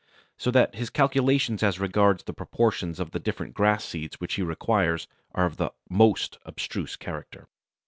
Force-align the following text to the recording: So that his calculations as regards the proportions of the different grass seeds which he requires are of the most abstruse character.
So 0.35 0.49
that 0.49 0.73
his 0.73 0.89
calculations 0.89 1.61
as 1.61 1.79
regards 1.79 2.23
the 2.23 2.33
proportions 2.33 2.99
of 2.99 3.11
the 3.11 3.19
different 3.19 3.53
grass 3.53 3.85
seeds 3.85 4.19
which 4.19 4.33
he 4.33 4.41
requires 4.41 5.07
are 5.35 5.45
of 5.45 5.57
the 5.57 5.73
most 5.91 6.39
abstruse 6.43 6.95
character. 6.95 7.47